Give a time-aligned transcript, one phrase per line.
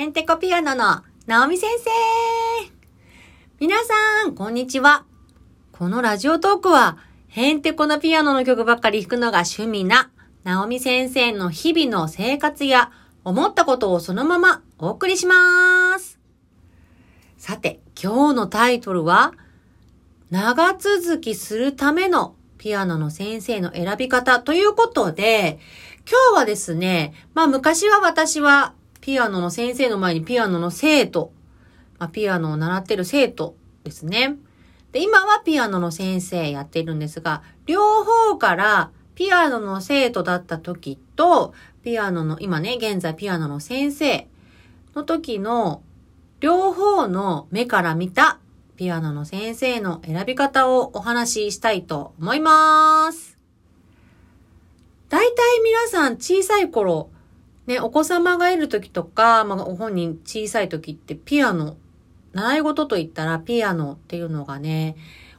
[0.00, 1.90] ヘンテコピアノのナオミ先生
[3.58, 5.04] 皆さん、こんにちは。
[5.72, 6.96] このラジオトークは、
[7.28, 10.10] ヘンテコなピアノの曲ばっかり弾くのが趣味な、
[10.42, 12.90] ナオミ先生の日々の生活や、
[13.24, 16.18] 思ったことをそのままお送りします。
[17.36, 19.34] さて、今日のタイトルは、
[20.30, 25.58] 長続きするためのピアノの先生の選び方ということで、
[26.10, 28.72] 今日はですね、まあ昔は私は
[29.10, 31.32] ピアノの先生の前にピアノの生徒、
[31.98, 34.36] まあ、ピアノを習ってる生徒ですね。
[34.92, 44.28] で、今はピアノの先生やってるんですが、両方からピアノの生徒だった時と、ピアノの、今ね、現在ピアノの先生
[44.94, 45.82] の時の
[46.38, 48.38] 両方の目から見た
[48.76, 53.36] ピアノの先生の選び方をお話ししたいと思います。
[55.08, 57.10] 大体皆さん小さい頃、
[57.70, 61.76] ね、お子様がいる時とか、まあ、ご本人小さい時ってピアノ、
[62.32, 64.96] 習い事と言ったらピアノっていうのがね、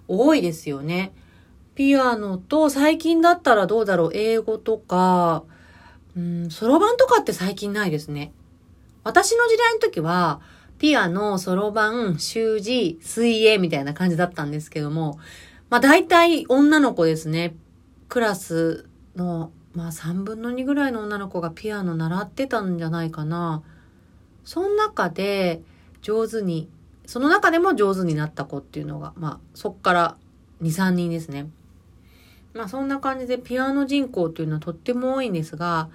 [0.08, 1.12] 多いですよね。
[1.76, 5.44] ピアノと最近だったらどうだろう、英語とか、
[6.16, 8.32] うん、そろばんとかって最近ないですね。
[9.04, 10.40] 私の時代の時は、
[10.78, 15.20] ピアノ、そろばん、習字、水泳みたいな感じだったんですけども、
[15.70, 17.58] まあ大体女の子ですね。
[18.08, 18.86] クラス
[19.18, 23.64] のまあ3分の2ぐらいの女の子がピアノ習ってたんじゃないかな。
[24.44, 25.62] その中で
[26.02, 26.70] 上手に、
[27.06, 30.18] その中でも上手になった子っていうのが、まあそっから
[30.62, 31.50] 2、3人ですね。
[32.54, 35.90] まあそんな感じでピアノ人口っていうのはとっても多いんですが、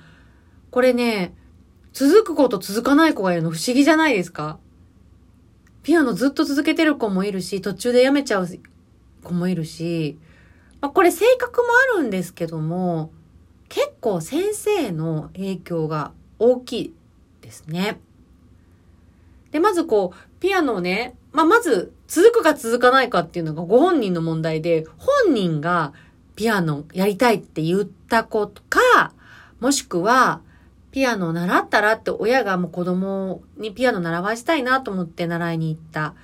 [0.70, 1.34] これね、
[1.92, 4.58] 続く子と続かない子がいるの不思議じゃないですか
[5.82, 8.48] ピアノずっと続けてる子もいるし、途中でやめちゃう
[9.22, 10.18] 子もいるし、
[10.80, 13.10] まあこれ性格もあるんですけども、
[13.68, 16.94] 結構先生の影響が大きい
[17.40, 18.00] ですね。
[19.50, 25.92] で、まずこう、ピアノをね、まあ、まず続くか続かないかっていうのがご本人の問題で、本人が
[26.34, 29.12] ピアノやりたいって言った子か、
[29.60, 30.40] もしくは、
[30.92, 36.14] ピアノを習ったらって親がもう子供にピアノ習わしたいなと思って習いに行った。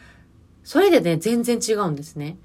[0.64, 2.38] それでね、全然違うんですね。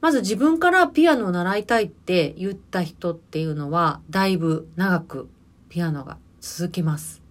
[0.00, 5.28] まず自分からピアノを習いたいって言った人っていうのは、だいぶ長く
[5.68, 7.22] ピアノが続きます。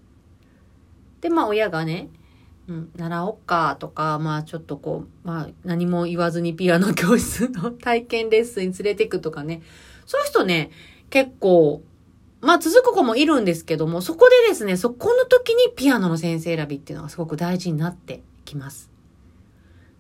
[1.22, 2.10] で、まあ親がね、
[2.68, 9.62] うん、習おっかとか、まあちょっとこう、まあ何も言わずにピアノ教室の体験レッスンに連れてくとかね、
[10.06, 10.72] そういう人ね、
[11.10, 11.84] 結構、
[12.42, 18.95] まあ続く子もいるんですけども、そこでですね、そこの時にピアノの先生選びっていうのがすごく大事になってきます。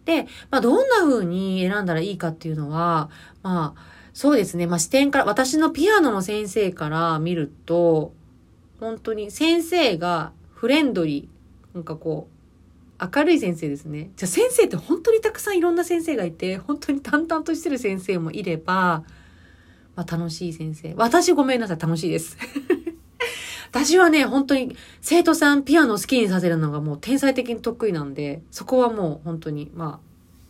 [0.05, 3.09] で、まあ、どんな風に選んだらいいかっていうのは、
[3.43, 3.81] まあ、
[4.13, 4.67] そうですね。
[4.67, 8.13] まあ、視点から、私のピアノの先生から見ると、
[8.79, 12.35] 本当に先生がフレンドリー、なんかこう、
[13.13, 14.11] 明るい先生ですね。
[14.15, 19.03] じゃあ先生って本当にたくさんいろんな先生がいて、本当に淡々としてる先生もいれば、
[19.95, 20.93] まあ楽しい先生。
[20.95, 22.37] 私ごめんなさい、楽しいです。
[23.75, 29.99] 私はね、本当に生徒さんピアノを好きにさせるのがもう天才的に得意なんで、そこはもう本当に、ま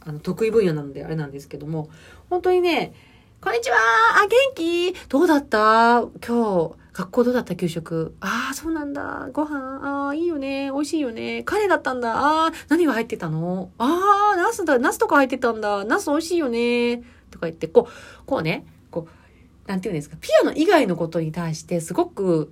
[0.06, 1.90] あ、あの、得意分野なのであれなんですけども、
[2.30, 2.94] 本当にね、
[3.42, 3.78] こんにちは
[4.18, 4.94] あ、元気？
[5.10, 6.02] どうだった？
[6.24, 7.56] 今日、学校どうだった？
[7.56, 9.28] 給食ああ、そうなんだ。
[9.34, 9.80] ご飯？
[9.84, 10.70] ああ、いいよね。
[10.72, 11.42] 美味しいよね。
[11.42, 12.16] カレーだったんだ。
[12.16, 13.72] ああ、何が入ってたの？
[13.80, 14.78] ああ、ナスだ。
[14.78, 15.84] ナスとか入ってたんだ。
[15.84, 16.98] ナス美味しいよね。
[17.32, 20.16] とか言って、こう、こうね、こう、なんていうんですか。
[20.22, 22.52] ピアノ以外のことに対してすごく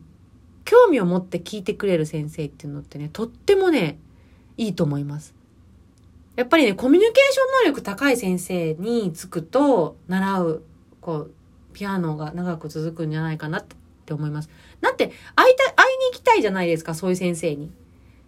[0.65, 3.99] 興味を持って聞いてくれる先生っていうのってね、とってもね、
[4.57, 5.33] いいと思います。
[6.35, 10.63] やっぱりね、コミュニケーション能力高い先生につくと、習う、
[11.01, 11.31] こう、
[11.73, 13.65] ピアノが長く続くんじゃないかなっ
[14.05, 14.49] て思います。
[14.81, 17.71] だって、会いたい、会いに行きたいじゃないですか、そういう先生に。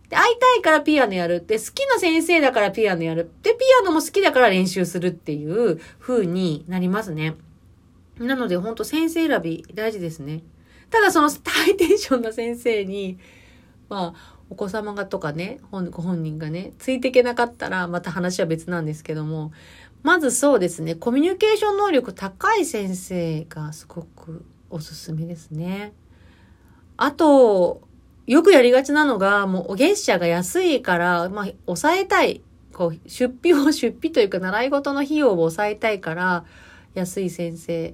[0.10, 3.32] で、会いたいからピアノやるって、好きな先生だからピアノやる。
[3.42, 7.36] で、ピアノも好きだから練習するっていう風になりますね。
[8.20, 10.44] なので、ほんと先生選び大事ですね。
[10.90, 11.36] ただそのハ
[11.70, 13.18] イテンションな先生に、
[13.90, 19.52] まあ、お子様がとかね、ご本人がね、ついていけなかったら、また話は別なんですけども、
[20.04, 25.94] まずそうですね、コミュニケーション能力高い先生がすごくおすすめですね。
[26.96, 27.82] あと、
[28.28, 32.42] よくやりがちなのが、もうお月謝が安いから、まあ、抑えたい。
[32.74, 36.46] こう、出費を、出費というか、習い事の費用を抑えたいから、
[36.94, 37.94] 安い先生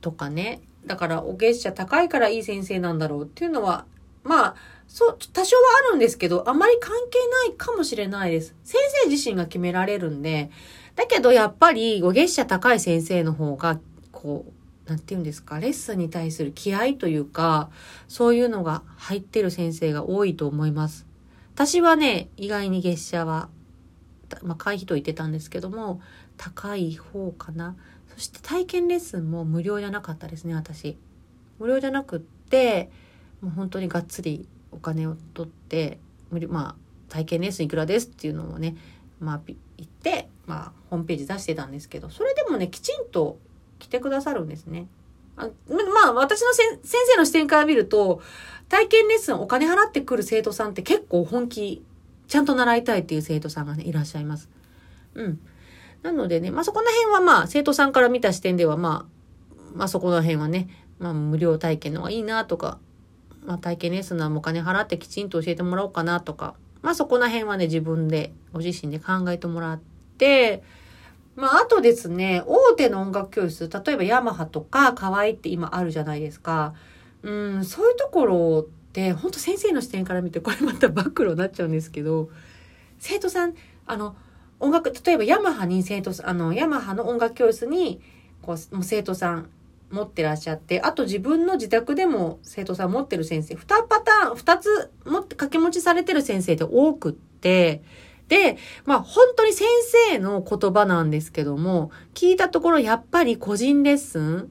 [0.00, 3.86] とかね、だからお月謝高いからいい先生なんだろうっていうのは、
[4.22, 4.54] まあ、
[4.88, 8.54] そう、多少はあるんですけど、あまり関係ないかもしれないです。
[8.64, 10.50] 先生自身が決められるんで、
[10.96, 13.80] だけどやっぱりお月謝高い先生の方が、
[14.12, 17.70] こう、なんて言うんですか、レッスンに対する気合というか、
[18.08, 21.06] そういうのが入ってる先生が多いと思います。
[21.54, 23.48] 私はね、意外に月謝は、
[24.42, 26.00] まあ、会費と言ってたんですけども、
[26.36, 27.76] 高い方かな。
[28.14, 30.96] そして体験レッスンも無料じゃなかったですね、私。
[31.58, 32.90] 無料じゃなくって、
[33.40, 35.98] もう本当にがっつりお金を取って、
[36.30, 36.74] 無料、まあ、
[37.08, 38.76] 体験レッスンいくらですっていうのをね、
[39.20, 43.38] まあ、言って、まあ、ホームページ出してたんですけど、それでもね、きちんと
[43.78, 44.86] 来てくださるんですね。
[45.36, 48.22] あまあ、私の先生の視点から見ると、
[48.68, 51.84] 体験レッスンお金払ってくる生徒さんって結構本気、
[52.28, 54.48] ちゃんと習いたいっていう生徒さんがね、いらっしゃいます。
[55.14, 55.40] うん。
[56.04, 60.68] なのでね、まあそこら辺はまあ、生徒さんから見た視点ではまあ、まあそこら辺はね、
[60.98, 62.78] まあ無料体験の方がいいなとか、
[63.46, 69.80] まあ体験レッスンのお金払ってきちんと教えてもらおうかなとか、まあそこら辺はね、自分で、ご自身で考えてもらっ
[70.18, 70.62] て、
[71.36, 76.74] まああとですね、大手の音楽教室、例えばヤマハとか可愛いって今あるじゃないですか。
[77.22, 82.28] うん、そういうところって、本当先生の視点から見て、これまた暴露になっちゃうんですけど、
[82.98, 83.54] 生徒さん、
[83.86, 84.16] あの、
[84.60, 88.00] 音楽、例えばヤマハに生徒さん、あの、ヤマハの音楽教室に、
[88.42, 89.50] こう、生徒さん
[89.90, 97.82] 持ってらっしゃって、あと自分の自宅でも生徒さん持ってる先生、2パターン、2つ持って掛け持ちされてる先生って多くって、
[98.28, 99.66] で、まあ本当に先
[100.10, 104.50] 生の言葉なんですけども、聞いたところやっぱり個人レッスン、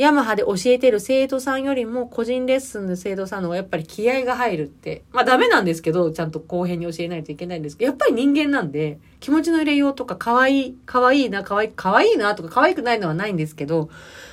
[0.00, 5.04] ヤマハで教えてる生徒さんよりも個人レッスンの生徒さんの方がやっぱり気合が入るって。
[5.12, 13.90] まあダメなんですけど、ちゃんと後編に教えないといけないんですけど、やっぱり人間なんで、気持ちの入れようとか可愛い、可愛いな、可愛い、可愛いなとか可愛くないのはないんですけど、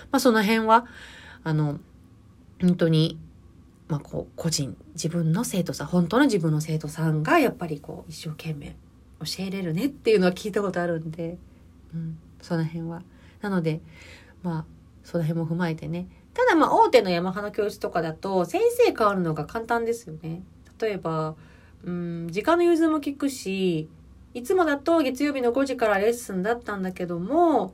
[0.10, 0.86] まあその辺は、
[1.44, 1.82] あの、
[2.62, 3.20] 本当に、
[3.90, 8.78] まあこう、個人、自分の生徒さん、本当の自分の生徒さんがやっぱりこう、一生懸命
[9.20, 11.38] 教えれるねっていうのは聞いたことあるんで、
[11.94, 13.02] うん、その辺は。
[13.42, 13.82] なので、
[14.44, 14.77] まあ、
[15.08, 16.10] その辺も踏まえてね。
[16.34, 20.44] ただまあ大手のヤマハの教室とかだと先生変わるのが簡単ですよね。
[20.82, 21.36] 例えば、
[21.86, 23.88] うん、時間の融通も効くし、
[24.34, 27.74] いつもだと月曜日の5時からレッスンだったんだけども、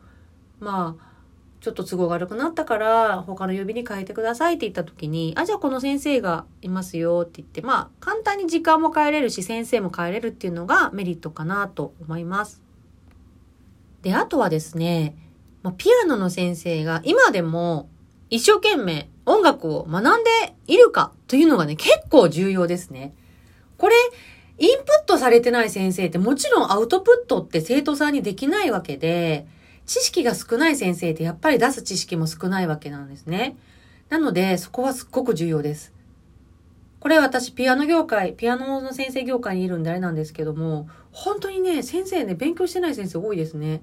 [0.60, 1.14] まあ、
[1.60, 12.62] ちょっと都合が悪くなったから他の曜日に変えてくださいって言った時に、あ、じゃあこの先生がいますよって言って、まあ簡単に時間も変えれるし先生も変えれるっていうのがメリットかなと思います。
[14.04, 15.16] で、あとはですね、
[15.64, 17.90] まあ、ピアノの先生が今でも
[18.30, 23.14] 一生懸命音楽を学んでいるかというのがね、結構重要ですね。
[23.78, 23.96] これ、
[24.60, 29.48] インプットされてない先生ってもちろんアウトプットって生徒さんにできないわけで、
[29.86, 33.56] 知識が少ない先生ってやっぱり出す知識も少ないわけなんですね。
[34.10, 35.94] なので、そこはすっごく重要です。
[37.00, 43.82] これ私、ピアノ業界、ピアノの先生業界にいるんであれなんですけども、本当にね、先生ね、勉強してない先生多いですね。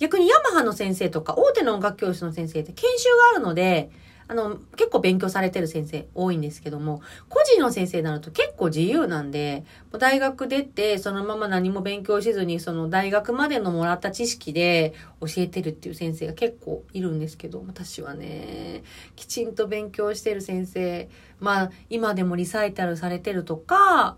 [0.00, 3.90] 逆にヤマハの先生とか大手の音楽教室の先生って研修があるので、
[4.28, 9.64] あの、結構勉強されてる先生多いんですけども、個人の先生になると結構自由なんで、
[9.98, 18.84] 大学出てそのまま何も勉強しずに、その大学までのもらった知識で教えてるっていう先生が結構いるんですけど、私はね、
[19.16, 21.10] きちんと勉強してる先生、
[21.40, 24.16] まあ、今でもリサイタルされてるとか、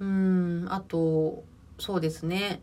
[0.00, 1.44] うん、あと、
[1.78, 2.62] そうですね。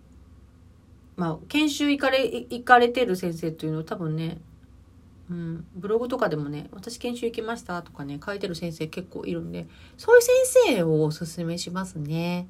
[1.16, 4.40] まあ、研修行かれ、行かれてる先生というのは多分ね、
[5.30, 9.68] うん、ブログとかでもね、私研修行きましたとかね、書いてる先生結構いるんで、
[9.98, 10.34] そういう先
[10.76, 12.48] 生をおすすめしますね。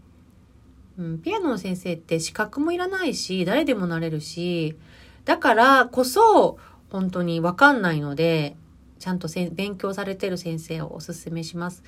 [0.98, 4.78] うん、ピアノの先生って資格もいらないし、誰でもなれるし、
[5.26, 6.58] だからこそ、
[6.90, 8.56] 本当にわかんないので、
[9.00, 11.84] ちゃんと勉強されてる先生をおすすめします。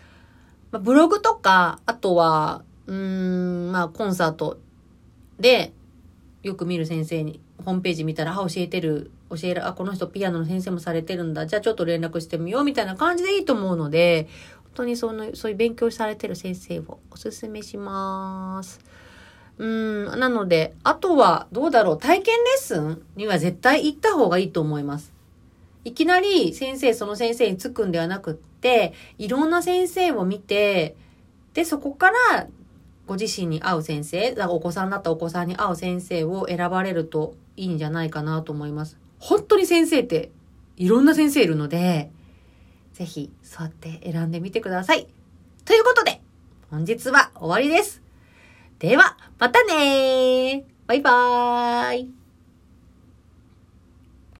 [0.72, 4.60] まあ、ブログとか、あとは、うーん、まあ、コンサート
[5.40, 5.74] で、
[6.44, 11.48] よく見る先生に、ホームページ見たら、あ、教えてる、教える、あ、この人ピアノの先生もされてるんだ。
[11.48, 14.28] じゃあちょっと連絡してみよう、みたいな感じでいいと思うので、
[14.64, 18.82] 本当にその、そういう勉強されてる先生をおすすめします。
[19.58, 25.14] うん、なので、あとは、どうだろう、体験レッスンには絶対行った方がいいと思います。
[25.86, 30.96] いきなり先生、その先生につくんではなくって、いろんな先生を見て、
[31.54, 32.48] で、そこから
[33.06, 38.98] ご自身に合う先生、だからお子さんだったお子さんに合う先生を選ばれるといいんじゃないかなと思います。
[39.20, 40.32] 本当に先生って
[40.78, 42.12] いろんな先生いるので、
[42.94, 45.08] ぜひそうやって選んでみてください。
[45.66, 46.22] ということで、
[46.70, 48.02] 本日は終わりです。
[48.80, 52.23] では、またねーバイバーイ